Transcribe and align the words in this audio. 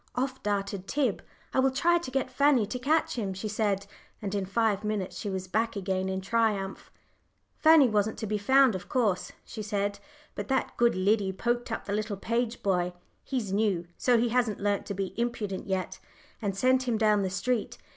Off 0.15 0.41
darted 0.41 0.87
Tib. 0.87 1.21
"I 1.53 1.59
will 1.59 1.69
try 1.69 1.99
to 1.99 2.09
get 2.09 2.31
Fanny 2.31 2.65
to 2.65 2.79
catch 2.79 3.19
him," 3.19 3.35
she 3.35 3.47
said; 3.47 3.85
and 4.19 4.33
in 4.33 4.47
five 4.47 4.83
minutes 4.83 5.15
she 5.15 5.29
was 5.29 5.47
back 5.47 5.75
again 5.75 6.09
in 6.09 6.21
triumph. 6.21 6.91
"Fanny 7.59 7.87
wasn't 7.87 8.17
to 8.17 8.25
be 8.25 8.39
found, 8.39 8.73
of 8.73 8.89
course," 8.89 9.31
she 9.45 9.61
said. 9.61 9.99
"But 10.33 10.47
that 10.47 10.75
good 10.75 10.95
Liddy 10.95 11.31
poked 11.31 11.71
up 11.71 11.85
the 11.85 11.93
little 11.93 12.17
page 12.17 12.63
boy 12.63 12.93
he's 13.23 13.53
new, 13.53 13.85
so 13.95 14.17
he 14.17 14.29
hasn't 14.29 14.59
learnt 14.59 14.87
to 14.87 14.95
be 14.95 15.13
impudent 15.21 15.67
yet 15.67 15.99
and 16.41 16.57
sent 16.57 16.87
him 16.87 16.97
down 16.97 17.21
the 17.21 17.29
street. 17.29 17.77